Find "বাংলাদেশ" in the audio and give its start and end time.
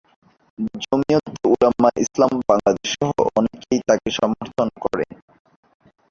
2.49-2.89